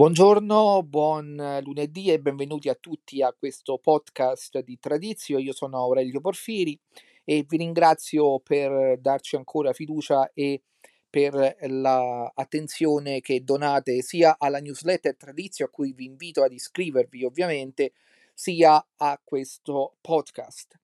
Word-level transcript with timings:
Buongiorno, 0.00 0.82
buon 0.82 1.60
lunedì 1.62 2.10
e 2.10 2.18
benvenuti 2.18 2.70
a 2.70 2.74
tutti 2.74 3.20
a 3.20 3.34
questo 3.38 3.76
podcast 3.76 4.60
di 4.60 4.78
Tradizio. 4.78 5.36
Io 5.36 5.52
sono 5.52 5.76
Aurelio 5.76 6.22
Porfiri 6.22 6.80
e 7.22 7.44
vi 7.46 7.58
ringrazio 7.58 8.40
per 8.40 8.98
darci 8.98 9.36
ancora 9.36 9.74
fiducia 9.74 10.30
e 10.32 10.62
per 11.10 11.34
l'attenzione 11.34 13.20
che 13.20 13.44
donate 13.44 14.00
sia 14.00 14.36
alla 14.38 14.60
newsletter 14.60 15.18
Tradizio, 15.18 15.66
a 15.66 15.68
cui 15.68 15.92
vi 15.92 16.06
invito 16.06 16.42
ad 16.42 16.52
iscrivervi 16.52 17.22
ovviamente, 17.22 17.92
sia 18.32 18.82
a 18.96 19.20
questo 19.22 19.96
podcast. 20.00 20.80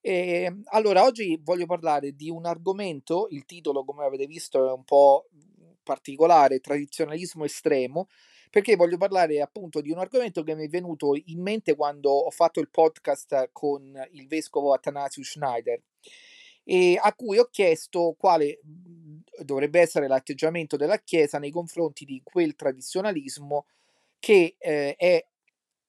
E, 0.00 0.62
allora, 0.70 1.04
oggi 1.04 1.38
voglio 1.42 1.66
parlare 1.66 2.12
di 2.12 2.30
un 2.30 2.46
argomento, 2.46 3.26
il 3.28 3.44
titolo 3.44 3.84
come 3.84 4.06
avete 4.06 4.24
visto 4.24 4.66
è 4.66 4.72
un 4.72 4.84
po' 4.84 5.26
particolare, 5.82 6.60
tradizionalismo 6.60 7.44
estremo, 7.44 8.08
perché 8.50 8.76
voglio 8.76 8.96
parlare 8.96 9.40
appunto 9.40 9.80
di 9.80 9.90
un 9.90 9.98
argomento 9.98 10.42
che 10.42 10.54
mi 10.54 10.66
è 10.66 10.68
venuto 10.68 11.14
in 11.14 11.40
mente 11.40 11.74
quando 11.74 12.10
ho 12.10 12.30
fatto 12.30 12.60
il 12.60 12.70
podcast 12.70 13.50
con 13.52 14.00
il 14.12 14.26
vescovo 14.26 14.72
Athanasius 14.72 15.30
Schneider 15.30 15.80
e 16.64 16.98
a 17.00 17.14
cui 17.14 17.38
ho 17.38 17.48
chiesto 17.50 18.14
quale 18.18 18.60
dovrebbe 19.42 19.80
essere 19.80 20.06
l'atteggiamento 20.06 20.76
della 20.76 20.98
Chiesa 20.98 21.38
nei 21.38 21.50
confronti 21.50 22.04
di 22.04 22.20
quel 22.22 22.54
tradizionalismo 22.54 23.66
che 24.18 24.56
eh, 24.58 24.94
è 24.96 25.24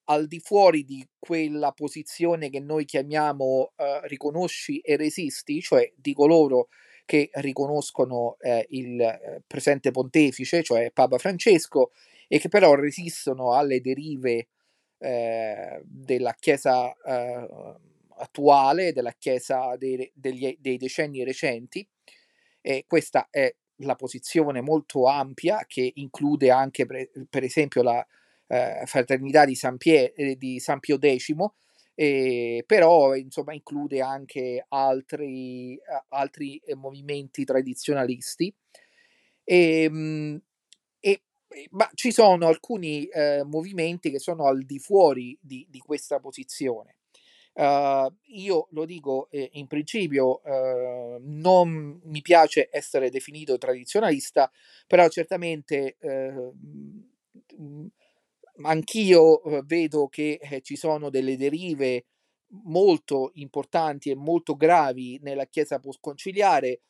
al 0.05 0.27
di 0.27 0.39
fuori 0.39 0.85
di 0.85 1.07
quella 1.19 1.71
posizione 1.71 2.49
che 2.49 2.59
noi 2.59 2.85
chiamiamo 2.85 3.73
eh, 3.75 4.07
riconosci 4.07 4.79
e 4.79 4.97
resisti, 4.97 5.61
cioè 5.61 5.91
di 5.95 6.13
coloro 6.13 6.69
che 7.05 7.29
riconoscono 7.33 8.37
eh, 8.39 8.65
il 8.69 9.01
eh, 9.01 9.41
presente 9.45 9.91
pontefice, 9.91 10.63
cioè 10.63 10.91
Papa 10.91 11.17
Francesco, 11.17 11.91
e 12.31 12.39
che 12.39 12.47
però 12.47 12.75
resistono 12.75 13.53
alle 13.53 13.81
derive 13.81 14.49
eh, 14.99 15.81
della 15.83 16.35
Chiesa 16.39 16.93
eh, 16.93 17.75
attuale, 18.17 18.93
della 18.93 19.13
Chiesa 19.13 19.75
dei, 19.77 20.09
degli, 20.13 20.55
dei 20.59 20.77
decenni 20.77 21.23
recenti. 21.23 21.85
E 22.61 22.85
questa 22.87 23.29
è 23.31 23.53
la 23.77 23.95
posizione 23.95 24.61
molto 24.61 25.07
ampia 25.07 25.65
che 25.67 25.91
include 25.95 26.51
anche 26.51 26.85
per, 26.85 27.09
per 27.27 27.43
esempio 27.43 27.81
la 27.81 28.05
eh, 28.47 28.83
fraternità 28.85 29.45
di 29.45 29.55
San, 29.55 29.77
Pie, 29.77 30.13
eh, 30.13 30.35
di 30.37 30.59
San 30.59 30.79
Pio 30.79 30.99
X, 30.99 31.33
eh, 31.95 32.63
però 32.67 33.15
insomma 33.15 33.53
include 33.53 34.01
anche 34.01 34.63
altri, 34.67 35.79
altri 36.09 36.61
movimenti 36.75 37.43
tradizionalisti. 37.43 38.53
E, 39.43 39.83
ehm, 39.83 40.35
e 40.35 40.48
ma 41.71 41.89
ci 41.93 42.11
sono 42.11 42.47
alcuni 42.47 43.05
eh, 43.05 43.43
movimenti 43.43 44.11
che 44.11 44.19
sono 44.19 44.45
al 44.45 44.63
di 44.63 44.79
fuori 44.79 45.37
di, 45.41 45.65
di 45.69 45.79
questa 45.79 46.19
posizione. 46.19 46.95
Uh, 47.51 48.09
io 48.27 48.67
lo 48.71 48.85
dico 48.85 49.27
eh, 49.31 49.49
in 49.53 49.67
principio, 49.67 50.41
uh, 50.43 51.17
non 51.19 51.99
mi 52.03 52.21
piace 52.21 52.69
essere 52.71 53.09
definito 53.09 53.57
tradizionalista, 53.57 54.49
però 54.87 55.09
certamente 55.09 55.97
uh, 55.99 56.55
anch'io 58.61 59.41
vedo 59.65 60.07
che 60.07 60.39
eh, 60.41 60.61
ci 60.61 60.77
sono 60.77 61.09
delle 61.09 61.35
derive 61.35 62.05
molto 62.63 63.31
importanti 63.33 64.09
e 64.09 64.15
molto 64.15 64.55
gravi 64.55 65.19
nella 65.21 65.45
Chiesa 65.45 65.79
postconciliare 65.79 66.81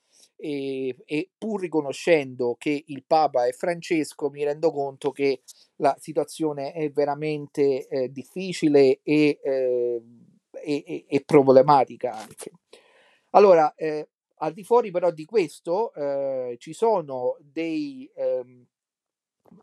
e, 0.41 0.95
e, 1.05 1.29
pur 1.37 1.59
riconoscendo 1.59 2.55
che 2.57 2.83
il 2.87 3.03
Papa 3.05 3.45
è 3.45 3.51
Francesco, 3.51 4.29
mi 4.29 4.43
rendo 4.45 4.71
conto 4.71 5.11
che 5.11 5.41
la 5.77 5.95
situazione 5.99 6.71
è 6.71 6.89
veramente 6.91 7.87
eh, 7.87 8.11
difficile 8.11 9.01
e, 9.03 9.39
eh, 9.43 10.01
e, 10.51 11.05
e, 11.07 11.23
problematica 11.25 12.13
anche. 12.13 12.51
Allora, 13.31 13.73
eh, 13.75 14.07
al 14.35 14.53
di 14.53 14.63
fuori 14.63 14.91
però 14.91 15.11
di 15.11 15.25
questo 15.25 15.93
eh, 15.93 16.55
ci 16.57 16.71
sono 16.71 17.35
dei, 17.41 18.09
ehm, 18.15 18.65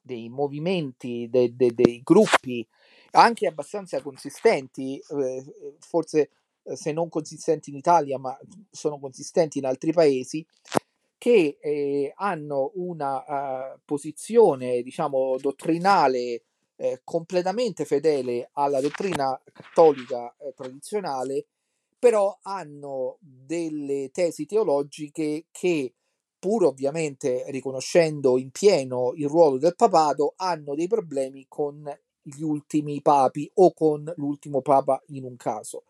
dei 0.03 0.29
movimenti, 0.29 1.29
de, 1.31 1.57
de, 1.57 1.73
dei 1.73 2.03
gruppi 2.03 2.67
anche 3.13 3.47
abbastanza 3.47 4.03
consistenti, 4.03 4.99
eh, 4.99 5.45
forse 5.79 6.31
se 6.75 6.93
non 6.93 7.09
consistenti 7.09 7.71
in 7.71 7.77
Italia, 7.77 8.19
ma 8.19 8.37
sono 8.71 8.99
consistenti 8.99 9.59
in 9.59 9.67
altri 9.67 9.93
paesi, 9.93 10.45
che 11.19 11.59
eh, 11.61 12.13
hanno 12.17 12.73
una 12.75 13.73
uh, 13.73 13.81
posizione, 13.85 14.83
diciamo, 14.83 15.37
dottrinale 15.39 16.43
eh, 16.77 17.01
completamente 17.05 17.85
fedele 17.85 18.51
alla 18.53 18.81
dottrina 18.81 19.41
cattolica 19.53 20.35
eh, 20.39 20.53
tradizionale, 20.55 21.47
però 21.99 22.39
hanno 22.43 23.17
delle 23.21 24.11
tesi 24.13 24.45
teologiche 24.45 25.47
che, 25.51 25.95
pur 26.39 26.65
ovviamente 26.65 27.45
riconoscendo 27.49 28.39
in 28.39 28.51
pieno 28.51 29.13
il 29.15 29.27
ruolo 29.27 29.59
del 29.59 29.75
papato, 29.75 30.35
hanno 30.37 30.75
dei 30.75 30.87
problemi 30.87 31.47
con 31.49 31.83
gli 32.21 32.43
ultimi 32.43 33.01
papi 33.01 33.51
o 33.55 33.73
con 33.73 34.13
l'ultimo 34.17 34.61
papa 34.61 35.03
in 35.09 35.25
un 35.25 35.37
caso. 35.37 35.85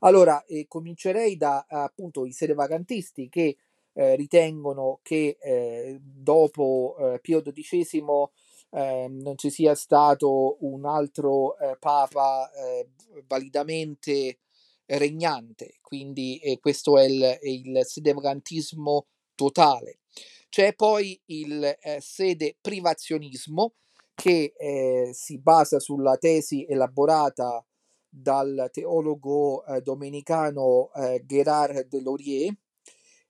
Allora, 0.00 0.44
eh, 0.46 0.66
comincerei 0.66 1.36
da 1.36 1.66
appunto 1.68 2.24
i 2.24 2.32
sedevacantisti 2.32 3.28
che 3.28 3.56
eh, 3.92 4.16
ritengono 4.16 5.00
che 5.02 5.36
eh, 5.40 5.98
dopo 6.00 6.96
eh, 6.98 7.18
Pio 7.20 7.42
XII 7.42 8.02
ehm, 8.70 9.20
non 9.20 9.36
ci 9.36 9.50
sia 9.50 9.74
stato 9.74 10.56
un 10.60 10.86
altro 10.86 11.58
eh, 11.58 11.76
papa 11.78 12.50
eh, 12.52 12.88
validamente 13.26 14.38
regnante, 14.86 15.78
quindi 15.82 16.40
questo 16.60 16.98
è 16.98 17.04
il, 17.04 17.38
il 17.42 17.80
sedevacantismo 17.84 19.06
totale. 19.36 20.00
C'è 20.48 20.74
poi 20.74 21.20
il 21.26 21.78
sede 22.00 22.56
privazionismo 22.60 23.74
che 24.14 24.52
si 25.12 25.38
basa 25.38 25.78
sulla 25.78 26.16
tesi 26.16 26.66
elaborata 26.68 27.64
dal 28.10 28.68
teologo 28.72 29.64
eh, 29.64 29.80
domenicano 29.80 30.90
eh, 30.94 31.22
Gérard 31.24 31.86
Delorier, 31.86 32.52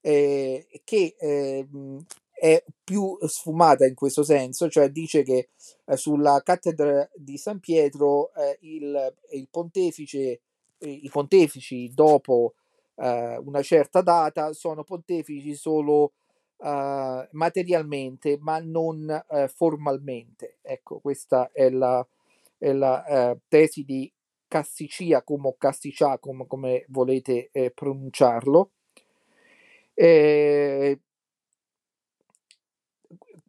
eh, 0.00 0.66
che 0.82 1.14
ehm, 1.18 2.02
è 2.32 2.64
più 2.82 3.18
sfumata 3.26 3.86
in 3.86 3.94
questo 3.94 4.22
senso, 4.22 4.70
cioè 4.70 4.88
dice 4.88 5.22
che 5.22 5.50
eh, 5.84 5.96
sulla 5.96 6.40
cattedra 6.42 7.06
di 7.14 7.36
San 7.36 7.60
Pietro 7.60 8.32
eh, 8.34 8.56
il, 8.62 9.14
il 9.32 9.46
pontefice, 9.50 10.40
i 10.78 11.08
pontefici 11.12 11.92
dopo 11.92 12.54
eh, 12.94 13.36
una 13.44 13.60
certa 13.60 14.00
data 14.00 14.54
sono 14.54 14.82
pontefici 14.82 15.54
solo 15.54 16.12
materialmente, 16.62 18.36
ma 18.38 18.58
non 18.58 19.24
formalmente. 19.54 20.58
Ecco, 20.60 20.98
questa 20.98 21.48
è 21.54 21.70
la, 21.70 22.06
è 22.58 22.70
la 22.72 23.34
tesi 23.48 23.82
di 23.82 24.12
Cassiciacum 24.50 25.46
o 25.46 25.56
Cassiciacum 25.56 26.44
come 26.48 26.84
volete 26.88 27.50
eh, 27.52 27.70
pronunciarlo. 27.70 28.72
Eh, 29.94 30.98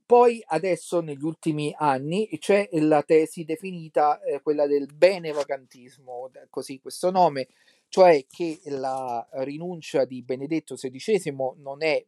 poi 0.06 0.44
adesso 0.46 1.00
negli 1.00 1.24
ultimi 1.24 1.74
anni 1.76 2.28
c'è 2.38 2.70
la 2.74 3.02
tesi 3.02 3.46
definita 3.46 4.22
eh, 4.22 4.42
quella 4.42 4.68
del 4.68 4.86
benevacantismo, 4.94 6.30
così 6.52 6.80
questo 6.80 7.10
nome, 7.10 7.48
cioè 7.88 8.26
che 8.30 8.60
la 8.66 9.28
rinuncia 9.32 10.06
di 10.06 10.22
Benedetto 10.22 10.76
XVI 10.76 11.34
non 11.56 11.82
è, 11.82 12.06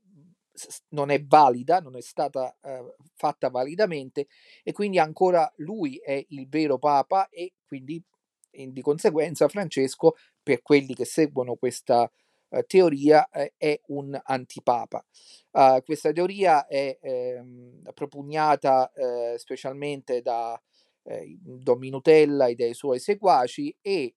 non 0.89 1.09
è 1.09 1.23
valida, 1.23 1.79
non 1.79 1.95
è 1.95 2.01
stata 2.01 2.55
eh, 2.61 2.93
fatta 3.15 3.49
validamente 3.49 4.27
e 4.61 4.71
quindi 4.71 4.99
ancora 4.99 5.51
lui 5.57 5.95
è 5.97 6.23
il 6.29 6.47
vero 6.47 6.77
Papa 6.77 7.29
e 7.29 7.53
quindi 7.65 8.03
di 8.53 8.81
conseguenza 8.81 9.47
Francesco, 9.47 10.15
per 10.41 10.61
quelli 10.61 10.93
che 10.93 11.05
seguono 11.05 11.55
questa 11.55 12.09
uh, 12.49 12.63
teoria, 12.65 13.27
eh, 13.29 13.53
è 13.57 13.79
un 13.87 14.19
antipapa. 14.23 15.03
Uh, 15.51 15.81
questa 15.83 16.11
teoria 16.11 16.65
è 16.65 16.97
ehm, 17.01 17.81
propugnata 17.93 18.91
eh, 18.91 19.35
specialmente 19.37 20.21
da 20.21 20.59
eh, 21.03 21.37
Don 21.39 21.77
Minutella 21.79 22.47
e 22.47 22.55
dai 22.55 22.73
suoi 22.73 22.99
seguaci 22.99 23.75
e, 23.81 24.15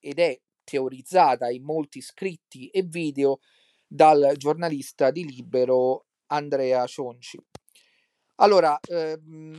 ed 0.00 0.18
è 0.18 0.38
teorizzata 0.64 1.48
in 1.48 1.62
molti 1.62 2.00
scritti 2.00 2.68
e 2.68 2.82
video 2.82 3.40
dal 3.86 4.34
giornalista 4.36 5.10
di 5.10 5.24
Libero 5.24 6.06
Andrea 6.26 6.84
Cionci. 6.86 7.38
Allora, 8.36 8.78
ehm, 8.86 9.58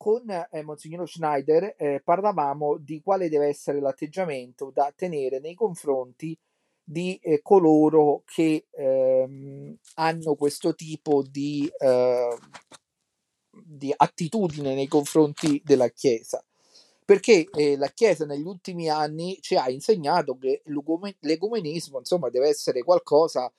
con 0.00 0.30
eh, 0.30 0.62
Monsignor 0.62 1.06
Schneider 1.06 1.74
eh, 1.76 2.00
parlavamo 2.02 2.78
di 2.78 3.02
quale 3.02 3.28
deve 3.28 3.48
essere 3.48 3.80
l'atteggiamento 3.80 4.70
da 4.72 4.90
tenere 4.96 5.40
nei 5.40 5.52
confronti 5.52 6.34
di 6.82 7.18
eh, 7.20 7.42
coloro 7.42 8.22
che 8.24 8.64
ehm, 8.70 9.76
hanno 9.96 10.34
questo 10.36 10.74
tipo 10.74 11.22
di, 11.22 11.70
eh, 11.78 12.38
di 13.62 13.92
attitudine 13.94 14.74
nei 14.74 14.88
confronti 14.88 15.60
della 15.62 15.90
Chiesa. 15.90 16.42
Perché 17.04 17.46
eh, 17.52 17.76
la 17.76 17.88
Chiesa 17.88 18.24
negli 18.24 18.46
ultimi 18.46 18.88
anni 18.88 19.36
ci 19.42 19.54
ha 19.56 19.68
insegnato 19.68 20.38
che 20.38 20.62
l'ecumenismo 21.18 21.98
insomma 21.98 22.30
deve 22.30 22.48
essere 22.48 22.82
qualcosa 22.82 23.48
eh, 23.48 23.52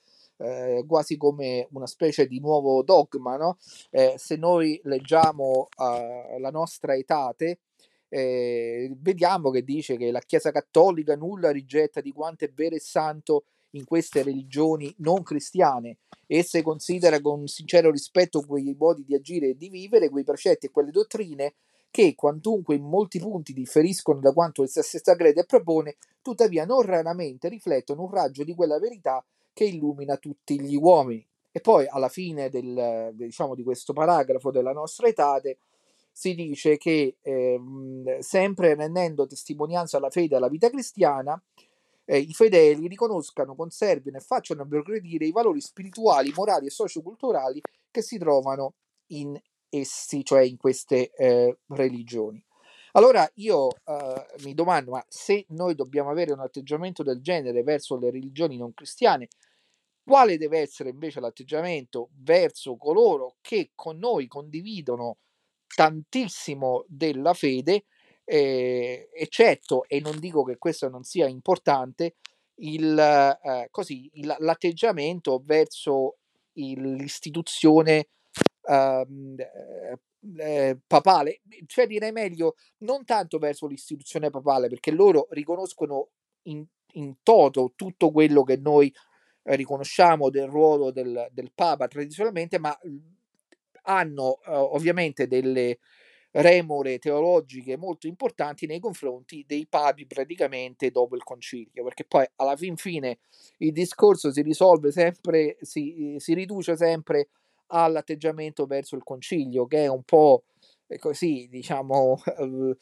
quasi 0.86 1.16
come 1.16 1.68
una 1.72 1.86
specie 1.86 2.26
di 2.26 2.40
nuovo 2.40 2.82
dogma, 2.82 3.36
no? 3.36 3.58
Eh, 3.90 4.14
se 4.16 4.36
noi 4.36 4.80
leggiamo 4.84 5.68
uh, 5.76 6.38
la 6.38 6.50
nostra 6.50 6.94
etate, 6.96 7.60
eh, 8.08 8.94
vediamo 8.98 9.50
che 9.50 9.62
dice 9.62 9.96
che 9.96 10.10
la 10.10 10.20
Chiesa 10.20 10.50
Cattolica 10.50 11.16
nulla 11.16 11.50
rigetta 11.50 12.00
di 12.02 12.12
quanto 12.12 12.44
è 12.44 12.50
vero 12.52 12.74
e 12.74 12.80
santo 12.80 13.44
in 13.70 13.84
queste 13.84 14.22
religioni 14.22 14.94
non 14.98 15.22
cristiane. 15.22 15.98
Esse 16.26 16.62
considera 16.62 17.20
con 17.20 17.46
sincero 17.46 17.90
rispetto 17.90 18.42
quei 18.42 18.76
modi 18.78 19.04
di 19.04 19.14
agire 19.14 19.48
e 19.48 19.56
di 19.56 19.70
vivere, 19.70 20.10
quei 20.10 20.24
precetti 20.24 20.66
e 20.66 20.70
quelle 20.70 20.90
dottrine 20.90 21.54
che, 21.90 22.14
quantunque 22.14 22.74
in 22.74 22.84
molti 22.84 23.18
punti 23.18 23.52
differiscono 23.52 24.20
da 24.20 24.32
quanto 24.32 24.62
essa 24.62 24.82
stessa 24.82 25.14
crede 25.14 25.40
e 25.40 25.46
propone, 25.46 25.96
tuttavia 26.20 26.64
non 26.64 26.82
raramente 26.82 27.48
riflettono 27.48 28.02
un 28.02 28.10
raggio 28.10 28.44
di 28.44 28.54
quella 28.54 28.78
verità 28.78 29.24
che 29.52 29.64
illumina 29.64 30.16
tutti 30.16 30.60
gli 30.60 30.76
uomini. 30.76 31.26
E 31.50 31.60
poi 31.60 31.86
alla 31.86 32.08
fine 32.08 32.48
del, 32.48 33.10
diciamo, 33.12 33.54
di 33.54 33.62
questo 33.62 33.92
paragrafo 33.92 34.50
della 34.50 34.72
nostra 34.72 35.06
etate 35.06 35.58
si 36.10 36.34
dice 36.34 36.76
che 36.76 37.16
eh, 37.20 37.60
sempre 38.20 38.74
rendendo 38.74 39.26
testimonianza 39.26 39.96
alla 39.96 40.10
fede 40.10 40.34
e 40.34 40.36
alla 40.38 40.48
vita 40.48 40.70
cristiana, 40.70 41.42
eh, 42.04 42.18
i 42.18 42.32
fedeli 42.32 42.88
riconoscano, 42.88 43.54
conservino 43.54 44.16
e 44.16 44.20
facciano 44.20 44.66
progredire 44.66 45.26
i 45.26 45.32
valori 45.32 45.60
spirituali, 45.60 46.32
morali 46.34 46.66
e 46.66 46.70
socioculturali 46.70 47.60
che 47.90 48.02
si 48.02 48.18
trovano 48.18 48.74
in 49.08 49.38
essi, 49.68 50.24
cioè 50.24 50.42
in 50.42 50.56
queste 50.56 51.12
eh, 51.12 51.58
religioni. 51.68 52.42
Allora 52.92 53.28
io 53.36 53.70
eh, 53.70 54.26
mi 54.44 54.54
domando, 54.54 54.90
ma 54.92 55.04
se 55.08 55.46
noi 55.50 55.74
dobbiamo 55.74 56.10
avere 56.10 56.32
un 56.32 56.40
atteggiamento 56.40 57.02
del 57.02 57.22
genere 57.22 57.62
verso 57.62 57.96
le 57.96 58.10
religioni 58.10 58.58
non 58.58 58.74
cristiane, 58.74 59.28
quale 60.04 60.36
deve 60.36 60.58
essere 60.58 60.90
invece 60.90 61.20
l'atteggiamento 61.20 62.10
verso 62.22 62.76
coloro 62.76 63.36
che 63.40 63.70
con 63.74 63.98
noi 63.98 64.26
condividono 64.26 65.18
tantissimo 65.74 66.84
della 66.86 67.32
fede, 67.32 67.84
eh, 68.24 69.08
eccetto, 69.14 69.84
e 69.88 70.00
non 70.00 70.18
dico 70.18 70.42
che 70.44 70.58
questo 70.58 70.88
non 70.88 71.02
sia 71.02 71.26
importante, 71.28 72.16
il, 72.56 72.98
eh, 72.98 73.68
così, 73.70 74.10
il, 74.14 74.36
l'atteggiamento 74.40 75.40
verso 75.42 76.18
il, 76.54 76.92
l'istituzione 76.94 78.08
eh, 78.68 79.06
eh, 80.38 80.78
papale, 80.86 81.40
cioè 81.66 81.86
direi 81.86 82.12
meglio 82.12 82.54
non 82.78 83.04
tanto 83.04 83.38
verso 83.38 83.66
l'istituzione 83.66 84.30
papale, 84.30 84.68
perché 84.68 84.90
loro 84.90 85.26
riconoscono 85.30 86.10
in, 86.42 86.64
in 86.94 87.16
toto 87.22 87.72
tutto 87.74 88.10
quello 88.10 88.42
che 88.42 88.56
noi 88.56 88.92
eh, 89.44 89.56
riconosciamo 89.56 90.30
del 90.30 90.46
ruolo 90.46 90.90
del, 90.90 91.28
del, 91.32 91.52
Papa 91.54 91.88
tradizionalmente, 91.88 92.58
ma 92.58 92.76
hanno 93.84 94.40
eh, 94.46 94.52
ovviamente 94.52 95.26
delle 95.26 95.78
remore 96.34 96.98
teologiche 96.98 97.76
molto 97.76 98.06
importanti 98.06 98.66
nei 98.66 98.80
confronti 98.80 99.44
dei 99.46 99.66
papi 99.68 100.06
praticamente 100.06 100.90
dopo 100.90 101.14
il 101.14 101.24
concilio, 101.24 101.84
perché 101.84 102.04
poi 102.04 102.26
alla 102.36 102.56
fin 102.56 102.76
fine 102.76 103.18
il 103.58 103.72
discorso 103.72 104.32
si 104.32 104.40
risolve 104.40 104.92
sempre, 104.92 105.58
si, 105.60 106.16
si 106.18 106.32
riduce 106.32 106.76
sempre 106.76 107.28
all'atteggiamento 107.72 108.66
verso 108.66 108.96
il 108.96 109.02
concilio, 109.02 109.66
che 109.66 109.84
è 109.84 109.88
un 109.88 110.02
po' 110.02 110.44
così, 110.98 111.48
diciamo, 111.50 112.20
eh, 112.38 112.76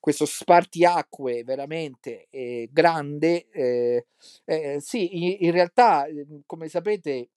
questo 0.00 0.26
spartiacque 0.26 1.42
veramente 1.44 2.28
eh, 2.30 2.68
grande. 2.72 3.48
Eh, 3.50 4.06
eh, 4.44 4.80
sì, 4.80 5.44
in, 5.44 5.50
realtà, 5.50 6.06
ehm, 6.06 6.42
come 6.46 6.68
sapete, 6.68 7.30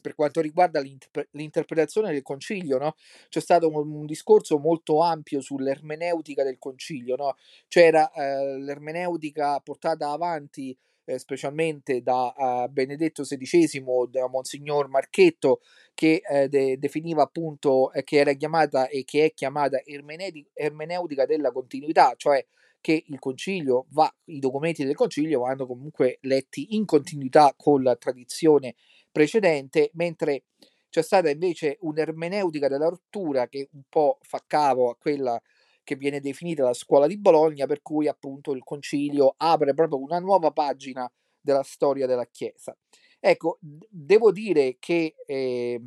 per 0.00 0.14
quanto 0.14 0.40
riguarda 0.40 0.80
l'interpre- 0.80 1.28
l'interpretazione 1.32 2.12
del 2.12 2.22
concilio, 2.22 2.78
no? 2.78 2.96
c'è 3.28 3.40
stato 3.40 3.68
un, 3.68 3.94
un, 3.94 4.06
discorso 4.06 4.58
molto 4.58 5.00
ampio 5.00 5.40
sull'ermeneutica 5.40 6.42
del 6.42 6.58
concilio, 6.58 7.14
no? 7.16 7.36
c'era 7.68 8.10
eh, 8.10 8.58
l'ermeneutica 8.58 9.60
portata 9.60 10.10
avanti 10.10 10.76
eh, 11.04 11.18
specialmente 11.18 12.02
da 12.02 12.68
Benedetto 12.70 13.22
XVI, 13.22 14.08
da 14.08 14.28
Monsignor 14.28 14.88
Marchetto, 14.88 15.60
che 15.94 16.22
eh, 16.28 16.48
de- 16.48 16.78
definiva 16.78 17.22
appunto 17.22 17.92
eh, 17.92 18.02
che 18.04 18.16
era 18.16 18.32
chiamata 18.32 18.88
e 18.88 19.04
che 19.04 19.26
è 19.26 19.32
chiamata 19.32 19.82
ermeneutica, 19.84 20.50
ermeneutica 20.54 21.26
della 21.26 21.52
continuità, 21.52 22.14
cioè 22.16 22.44
che 22.80 23.04
il 23.06 23.18
concilio 23.18 23.86
va, 23.90 24.12
i 24.24 24.40
documenti 24.40 24.84
del 24.84 24.96
concilio 24.96 25.40
vanno 25.40 25.66
comunque 25.66 26.18
letti 26.22 26.74
in 26.74 26.84
continuità 26.84 27.54
con 27.56 27.82
la 27.82 27.94
tradizione 27.96 28.74
precedente, 29.10 29.90
mentre 29.94 30.44
c'è 30.90 31.02
stata 31.02 31.30
invece 31.30 31.78
un'ermeneutica 31.80 32.68
della 32.68 32.88
rottura 32.88 33.48
che 33.48 33.68
un 33.72 33.82
po' 33.88 34.18
fa 34.20 34.42
cavo 34.46 34.90
a 34.90 34.96
quella 34.96 35.40
che 35.84 35.96
viene 35.96 36.20
definita 36.20 36.64
la 36.64 36.74
scuola 36.74 37.06
di 37.06 37.18
Bologna, 37.18 37.66
per 37.66 37.82
cui 37.82 38.08
appunto 38.08 38.52
il 38.52 38.62
concilio 38.62 39.34
apre 39.36 39.74
proprio 39.74 40.00
una 40.00 40.18
nuova 40.18 40.50
pagina 40.50 41.10
della 41.40 41.62
storia 41.62 42.06
della 42.06 42.26
Chiesa. 42.26 42.76
Ecco, 43.24 43.58
devo 43.88 44.32
dire 44.32 44.78
che 44.80 45.14
eh, 45.26 45.80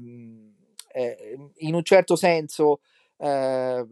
eh, 0.94 1.38
in 1.58 1.74
un 1.76 1.84
certo 1.84 2.16
senso 2.16 2.80
eh, 3.18 3.86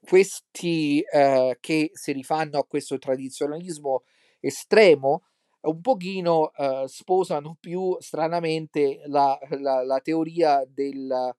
questi 0.00 1.00
eh, 1.00 1.58
che 1.60 1.90
si 1.92 2.12
rifanno 2.12 2.58
a 2.58 2.64
questo 2.64 2.98
tradizionalismo 2.98 4.02
estremo 4.40 5.24
un 5.62 5.80
pochino 5.82 6.52
eh, 6.54 6.84
sposano 6.88 7.56
più 7.60 7.96
stranamente 8.00 9.02
la, 9.06 9.38
la, 9.50 9.84
la 9.84 10.00
teoria 10.00 10.64
del, 10.66 11.34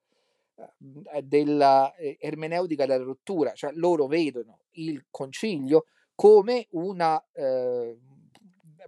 della 1.23 1.93
ermeneutica 1.97 2.85
della 2.85 3.03
rottura, 3.03 3.51
cioè 3.53 3.71
loro 3.73 4.07
vedono 4.07 4.59
il 4.73 5.05
concilio 5.09 5.85
come 6.15 6.67
una 6.71 7.21
eh, 7.33 7.97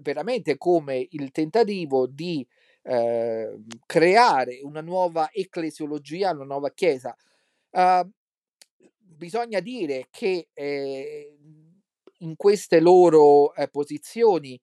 veramente 0.01 0.57
come 0.57 1.05
il 1.11 1.31
tentativo 1.31 2.07
di 2.07 2.45
eh, 2.83 3.57
creare 3.85 4.59
una 4.61 4.81
nuova 4.81 5.29
ecclesiologia, 5.31 6.31
una 6.31 6.45
nuova 6.45 6.71
chiesa. 6.71 7.15
Uh, 7.71 8.09
bisogna 8.99 9.59
dire 9.59 10.07
che 10.11 10.49
eh, 10.53 11.37
in 12.19 12.35
queste 12.35 12.79
loro 12.79 13.53
eh, 13.55 13.67
posizioni 13.69 14.59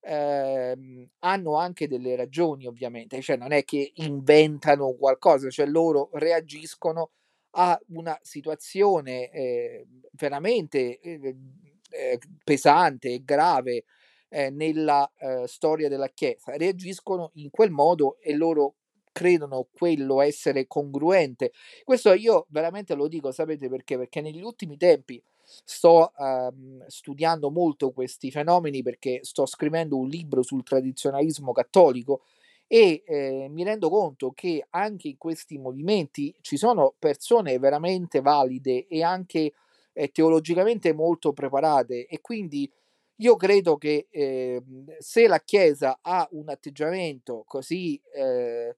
ehm, 0.00 1.08
hanno 1.20 1.56
anche 1.56 1.88
delle 1.88 2.16
ragioni 2.16 2.66
ovviamente, 2.66 3.20
cioè 3.20 3.36
non 3.36 3.52
è 3.52 3.64
che 3.64 3.92
inventano 3.96 4.92
qualcosa, 4.94 5.50
cioè 5.50 5.66
loro 5.66 6.10
reagiscono 6.12 7.10
a 7.56 7.78
una 7.88 8.18
situazione 8.22 9.30
eh, 9.30 9.86
veramente 10.12 10.98
pesante 12.42 13.12
e 13.12 13.22
grave 13.24 13.84
eh, 14.28 14.50
nella 14.50 15.10
eh, 15.18 15.44
storia 15.46 15.88
della 15.88 16.08
Chiesa, 16.08 16.56
reagiscono 16.56 17.30
in 17.34 17.50
quel 17.50 17.70
modo 17.70 18.18
e 18.20 18.34
loro 18.34 18.74
credono 19.12 19.68
quello 19.72 20.20
essere 20.20 20.66
congruente. 20.66 21.52
Questo 21.84 22.12
io 22.12 22.46
veramente 22.48 22.94
lo 22.94 23.06
dico, 23.06 23.30
sapete 23.30 23.68
perché? 23.68 23.96
Perché 23.96 24.20
negli 24.20 24.42
ultimi 24.42 24.76
tempi 24.76 25.22
sto 25.44 26.12
um, 26.16 26.84
studiando 26.86 27.50
molto 27.50 27.92
questi 27.92 28.30
fenomeni 28.30 28.82
perché 28.82 29.20
sto 29.22 29.46
scrivendo 29.46 29.96
un 29.96 30.08
libro 30.08 30.42
sul 30.42 30.64
tradizionalismo 30.64 31.52
cattolico 31.52 32.22
e 32.66 33.02
eh, 33.06 33.46
mi 33.50 33.62
rendo 33.62 33.90
conto 33.90 34.32
che 34.32 34.66
anche 34.70 35.08
in 35.08 35.18
questi 35.18 35.58
movimenti 35.58 36.34
ci 36.40 36.56
sono 36.56 36.94
persone 36.98 37.58
veramente 37.58 38.20
valide 38.20 38.86
e 38.88 39.02
anche 39.02 39.52
eh, 39.92 40.10
teologicamente 40.10 40.92
molto 40.92 41.32
preparate 41.32 42.06
e 42.06 42.20
quindi 42.20 42.70
io 43.16 43.36
credo 43.36 43.76
che 43.76 44.08
eh, 44.10 44.62
se 44.98 45.26
la 45.28 45.40
Chiesa 45.40 45.98
ha 46.02 46.26
un 46.32 46.48
atteggiamento 46.48 47.44
così 47.46 48.00
eh, 48.12 48.76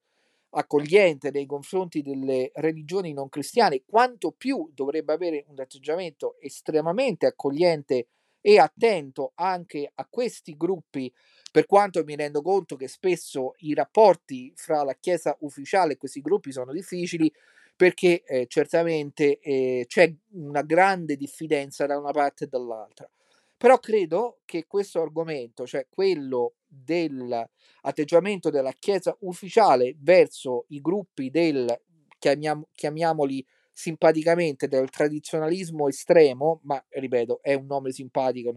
accogliente 0.50 1.30
nei 1.30 1.46
confronti 1.46 2.02
delle 2.02 2.50
religioni 2.54 3.12
non 3.12 3.28
cristiane, 3.28 3.82
quanto 3.86 4.32
più 4.32 4.70
dovrebbe 4.74 5.12
avere 5.12 5.44
un 5.48 5.60
atteggiamento 5.60 6.36
estremamente 6.40 7.26
accogliente 7.26 8.08
e 8.40 8.58
attento 8.58 9.32
anche 9.34 9.90
a 9.92 10.06
questi 10.08 10.56
gruppi, 10.56 11.12
per 11.50 11.66
quanto 11.66 12.04
mi 12.04 12.14
rendo 12.14 12.42
conto 12.42 12.76
che 12.76 12.88
spesso 12.88 13.54
i 13.58 13.74
rapporti 13.74 14.52
fra 14.54 14.82
la 14.84 14.94
Chiesa 14.94 15.36
ufficiale 15.40 15.94
e 15.94 15.96
questi 15.96 16.20
gruppi 16.20 16.52
sono 16.52 16.72
difficili, 16.72 17.32
perché 17.74 18.22
eh, 18.24 18.46
certamente 18.46 19.38
eh, 19.40 19.84
c'è 19.86 20.12
una 20.32 20.62
grande 20.62 21.16
diffidenza 21.16 21.86
da 21.86 21.98
una 21.98 22.12
parte 22.12 22.44
e 22.44 22.48
dall'altra. 22.48 23.08
Però 23.58 23.78
credo 23.78 24.40
che 24.44 24.66
questo 24.66 25.00
argomento, 25.00 25.66
cioè 25.66 25.86
quello 25.88 26.56
dell'atteggiamento 26.66 28.50
della 28.50 28.72
Chiesa 28.78 29.16
ufficiale 29.20 29.96
verso 29.98 30.66
i 30.68 30.80
gruppi 30.80 31.30
del 31.30 31.74
chiamiam- 32.18 32.66
chiamiamoli 32.74 33.44
simpaticamente 33.72 34.68
del 34.68 34.90
tradizionalismo 34.90 35.88
estremo, 35.88 36.60
ma 36.64 36.82
ripeto, 36.88 37.40
è 37.42 37.54
un 37.54 37.66
nome 37.66 37.92
simpatico, 37.92 38.52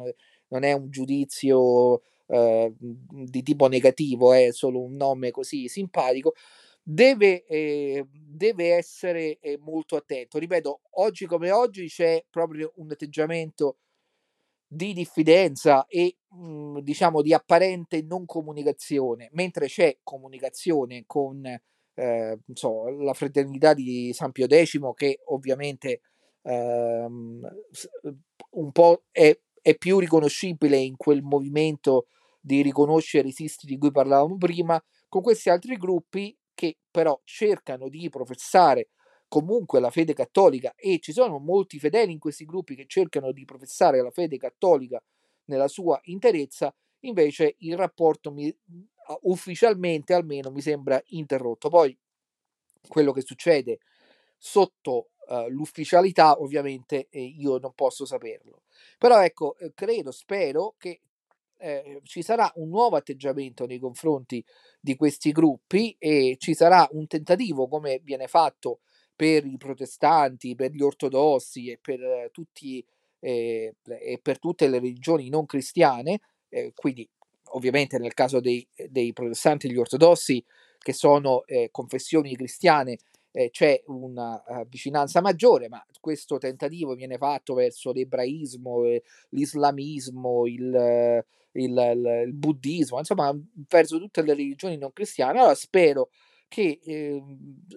non 0.49 0.63
è 0.63 0.73
un 0.73 0.89
giudizio 0.89 2.01
eh, 2.27 2.73
di 2.77 3.41
tipo 3.43 3.67
negativo, 3.67 4.33
è 4.33 4.51
solo 4.51 4.81
un 4.81 4.95
nome 4.95 5.31
così 5.31 5.67
simpatico, 5.67 6.33
deve, 6.81 7.45
eh, 7.45 8.05
deve 8.11 8.73
essere 8.75 9.39
eh, 9.39 9.57
molto 9.61 9.95
attento. 9.95 10.37
Ripeto, 10.39 10.81
oggi 10.91 11.25
come 11.25 11.51
oggi 11.51 11.87
c'è 11.87 12.23
proprio 12.29 12.71
un 12.77 12.91
atteggiamento 12.91 13.77
di 14.71 14.93
diffidenza 14.93 15.87
e 15.87 16.17
mh, 16.29 16.37
mhmm, 16.37 16.79
diciamo 16.81 17.21
di 17.23 17.33
apparente 17.33 18.03
non 18.03 18.25
comunicazione, 18.25 19.29
mentre 19.33 19.65
c'è 19.65 19.97
comunicazione 20.03 21.03
con 21.07 21.43
eh, 21.95 22.39
so, 22.53 22.87
la 22.89 23.13
fraternità 23.13 23.73
di 23.73 24.11
San 24.13 24.31
Pio 24.31 24.47
X 24.47 24.79
che 24.93 25.21
ovviamente 25.25 26.01
ehm, 26.43 27.41
un 28.51 28.71
po' 28.71 29.03
è, 29.11 29.37
è, 29.61 29.75
più 29.75 29.99
riconoscibile 29.99 30.77
in 30.77 30.95
quel 30.95 31.23
movimento 31.23 32.07
di 32.39 32.61
riconoscere 32.61 33.27
i 33.27 33.33
sisti 33.33 33.65
di 33.65 33.77
cui 33.77 33.91
parlavamo 33.91 34.37
prima, 34.37 34.81
con 35.09 35.21
questi 35.21 35.49
altri 35.49 35.75
gruppi 35.77 36.37
che 36.53 36.77
però 36.91 37.19
cercano 37.23 37.89
di 37.89 38.07
professare 38.09 38.89
comunque 39.29 39.79
la 39.79 39.91
fede 39.91 40.13
cattolica 40.13 40.73
e 40.75 40.99
ci 40.99 41.13
sono 41.13 41.37
molti 41.37 41.79
fedeli 41.79 42.11
in 42.11 42.19
questi 42.19 42.43
gruppi 42.43 42.75
che 42.75 42.85
cercano 42.87 43.31
di 43.31 43.45
professare 43.45 44.01
la 44.01 44.11
fede 44.11 44.37
cattolica 44.37 45.01
nella 45.45 45.67
sua 45.67 45.99
interezza, 46.05 46.73
invece 47.01 47.55
il 47.59 47.77
rapporto 47.77 48.31
mi, 48.31 48.53
ufficialmente 49.21 50.13
almeno 50.13 50.51
mi 50.51 50.61
sembra 50.61 51.01
interrotto. 51.07 51.69
Poi 51.69 51.97
quello 52.87 53.11
che 53.11 53.21
succede 53.21 53.79
sotto 54.37 55.11
uh, 55.27 55.47
l'ufficialità 55.49 56.39
ovviamente 56.39 57.07
eh, 57.09 57.21
io 57.21 57.57
non 57.59 57.73
posso 57.73 58.05
saperlo. 58.05 58.63
Però 58.97 59.23
ecco, 59.23 59.55
eh, 59.57 59.73
credo, 59.73 60.11
spero 60.11 60.75
che 60.77 61.01
eh, 61.57 61.99
ci 62.03 62.21
sarà 62.21 62.51
un 62.55 62.69
nuovo 62.69 62.95
atteggiamento 62.95 63.65
nei 63.65 63.79
confronti 63.79 64.43
di 64.79 64.95
questi 64.95 65.31
gruppi 65.31 65.95
e 65.99 66.37
ci 66.39 66.53
sarà 66.53 66.87
un 66.91 67.05
tentativo 67.05 67.67
come 67.67 67.99
viene 68.01 68.27
fatto 68.27 68.79
per 69.19 69.45
i 69.45 69.57
protestanti, 69.57 70.55
per 70.55 70.71
gli 70.71 70.81
ortodossi 70.81 71.69
e 71.69 71.77
per, 71.81 72.29
tutti, 72.31 72.81
eh, 73.19 73.75
e 73.83 74.19
per 74.21 74.39
tutte 74.39 74.69
le 74.69 74.79
religioni 74.79 75.27
non 75.27 75.45
cristiane, 75.45 76.21
eh, 76.47 76.71
quindi 76.73 77.05
ovviamente 77.51 77.97
nel 77.97 78.13
caso 78.13 78.39
dei, 78.39 78.65
dei, 78.87 79.11
protestanti 79.11 79.67
e 79.67 79.71
gli 79.71 79.77
ortodossi, 79.77 80.41
che 80.77 80.93
sono 80.93 81.43
eh, 81.47 81.67
confessioni 81.69 82.33
cristiane, 82.33 82.97
eh, 83.31 83.49
c'è 83.49 83.83
una 83.87 84.41
uh, 84.47 84.65
vicinanza 84.69 85.19
maggiore, 85.19 85.67
ma 85.67 85.85
questo 85.99 86.37
tentativo 86.37 86.93
viene 86.93 87.17
fatto 87.17 87.55
verso 87.55 87.91
l'ebraismo, 87.91 88.85
eh, 88.85 89.03
l'islamismo, 89.31 90.47
il, 90.47 91.25
il, 91.51 91.71
il, 91.71 92.23
il, 92.25 92.33
buddismo, 92.33 92.99
insomma, 92.99 93.37
verso 93.67 93.99
tutte 93.99 94.21
le 94.21 94.33
religioni 94.33 94.77
non 94.77 94.93
cristiane. 94.93 95.39
Allora 95.39 95.55
spero 95.55 96.07
che 96.49 96.79
eh, 96.83 97.23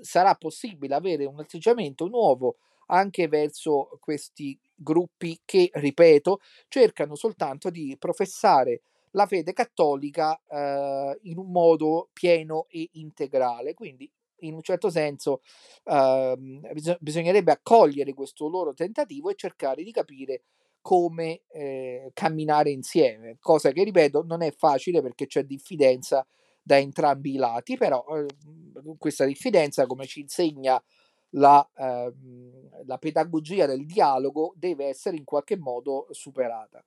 sarà 0.01 0.35
possibile 0.35 0.97
avere 0.97 1.27
un 1.27 1.39
atteggiamento 1.39 2.09
nuovo 2.09 2.57
anche 2.87 3.29
verso 3.29 3.97
questi 4.01 4.59
gruppi 4.75 5.41
che, 5.45 5.71
ripeto, 5.73 6.41
cercano 6.69 7.15
soltanto 7.15 7.71
di 7.71 7.97
professare 7.99 8.83
la 9.13 9.27
fede 9.27 9.53
cattolica 9.53 10.41
eh, 10.49 11.19
in 11.23 11.39
un 11.39 11.51
modo 11.51 12.09
pieno 12.13 12.67
e 12.69 12.89
integrale. 12.95 13.75
Quindi, 13.75 14.11
in 14.41 14.55
un 14.55 14.63
certo 14.63 14.91
senso, 14.91 15.41
eh, 15.85 16.35
bis- 16.73 16.97
bisognerebbe 17.01 17.53
accogliere 17.53 18.13
questo 18.15 18.49
loro 18.49 18.75
tentativo 18.75 19.31
e 19.31 19.35
cercare 19.37 19.83
di 19.85 19.93
capire 19.93 20.43
come 20.81 21.43
eh, 21.53 22.11
camminare 22.13 22.71
insieme, 22.71 23.37
cosa 23.41 23.71
che, 23.71 23.85
ripeto, 23.85 24.25
non 24.25 24.43
è 24.43 24.51
facile 24.51 25.01
perché 25.01 25.27
c'è 25.27 25.45
diffidenza 25.45 26.27
da 26.63 26.79
entrambi 26.79 27.35
i 27.35 27.37
lati, 27.37 27.77
però 27.77 28.05
eh, 28.17 28.27
questa 28.99 29.25
diffidenza, 29.25 29.87
come 29.87 30.07
ci 30.07 30.21
insegna 30.21 30.83
la, 31.31 31.67
eh, 31.77 32.13
la, 32.85 32.99
pedagogia 32.99 33.67
del 33.67 33.87
dialogo, 33.87 34.55
deve 34.57 34.87
essere 34.87 35.17
in 35.17 35.25
qualche 35.25 35.57
modo 35.57 36.07
superata. 36.11 36.83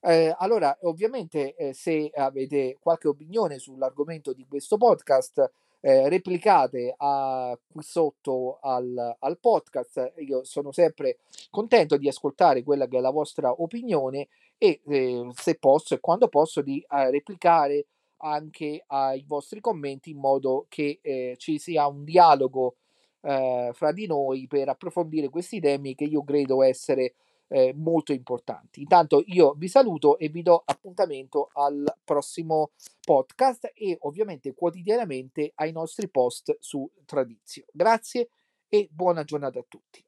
Eh, 0.00 0.34
allora, 0.38 0.76
ovviamente, 0.82 1.54
eh, 1.56 1.72
se 1.74 2.10
avete 2.14 2.76
qualche 2.80 3.08
opinione 3.08 3.58
sull'argomento 3.58 4.32
di 4.32 4.46
questo 4.46 4.76
podcast, 4.76 5.50
eh, 5.80 6.08
replicate 6.08 6.94
a, 6.96 7.56
qui 7.70 7.82
sotto 7.82 8.58
al, 8.60 9.16
al, 9.18 9.38
podcast. 9.38 10.14
Io 10.18 10.44
sono 10.44 10.72
sempre 10.72 11.18
contento 11.50 11.96
di 11.96 12.08
ascoltare 12.08 12.62
quella 12.62 12.86
che 12.86 12.98
è 12.98 13.00
la 13.00 13.10
vostra 13.10 13.50
opinione 13.60 14.28
e 14.58 14.80
eh, 14.86 15.30
se 15.34 15.56
posso 15.56 15.94
e 15.94 16.00
quando 16.00 16.28
posso 16.28 16.62
di 16.62 16.84
eh, 16.88 17.10
replicare 17.10 17.86
anche 18.18 18.84
ai 18.86 19.24
vostri 19.26 19.60
commenti 19.60 20.10
in 20.10 20.18
modo 20.18 20.66
che 20.68 21.00
eh, 21.02 21.34
ci 21.38 21.58
sia 21.58 21.86
un 21.86 22.04
dialogo 22.04 22.76
eh, 23.22 23.70
fra 23.72 23.92
di 23.92 24.06
noi 24.06 24.46
per 24.46 24.68
approfondire 24.68 25.28
questi 25.28 25.60
temi 25.60 25.94
che 25.94 26.04
io 26.04 26.22
credo 26.22 26.62
essere 26.62 27.14
eh, 27.48 27.72
molto 27.74 28.12
importanti. 28.12 28.80
Intanto 28.80 29.22
io 29.26 29.54
vi 29.56 29.68
saluto 29.68 30.18
e 30.18 30.28
vi 30.28 30.42
do 30.42 30.62
appuntamento 30.64 31.48
al 31.54 31.84
prossimo 32.04 32.70
podcast 33.04 33.72
e 33.74 33.96
ovviamente 34.02 34.54
quotidianamente 34.54 35.52
ai 35.56 35.72
nostri 35.72 36.08
post 36.08 36.56
su 36.60 36.88
Tradizio. 37.04 37.64
Grazie 37.72 38.28
e 38.68 38.88
buona 38.92 39.24
giornata 39.24 39.58
a 39.58 39.64
tutti. 39.66 40.07